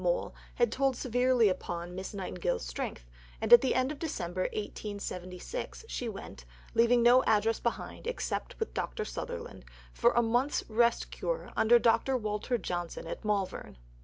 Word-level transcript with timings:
Mohl, 0.01 0.33
had 0.55 0.71
told 0.71 0.95
severely 0.95 1.47
upon 1.47 1.93
Miss 1.93 2.11
Nightingale's 2.11 2.65
strength, 2.65 3.07
and 3.39 3.53
at 3.53 3.61
the 3.61 3.75
end 3.75 3.91
of 3.91 3.99
December 3.99 4.49
1867 4.53 5.85
she 5.89 6.09
went, 6.09 6.43
leaving 6.73 7.03
no 7.03 7.23
address 7.25 7.59
behind 7.59 8.07
(except 8.07 8.59
with 8.59 8.73
Dr. 8.73 9.05
Sutherland), 9.05 9.63
for 9.93 10.09
a 10.13 10.23
month's 10.23 10.67
rest 10.67 11.11
cure 11.11 11.51
under 11.55 11.77
Dr. 11.77 12.17
Walter 12.17 12.57
Johnson 12.57 13.05
at 13.05 13.23
Malvern. 13.23 13.77